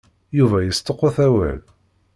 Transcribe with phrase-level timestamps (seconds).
[0.37, 1.59] Yuba yesṭuqut awal.